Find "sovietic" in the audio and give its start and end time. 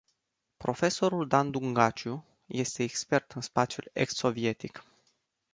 4.15-4.83